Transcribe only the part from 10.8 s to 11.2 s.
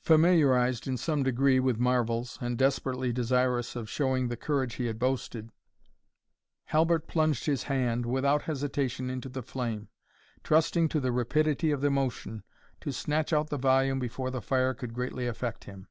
to the